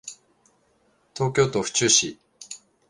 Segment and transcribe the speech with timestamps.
[1.15, 2.17] 東京都府中市